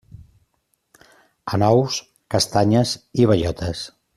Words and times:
Anous, 1.57 1.99
castanyes 2.37 2.95
i 3.23 3.29
bellotes. 3.33 3.89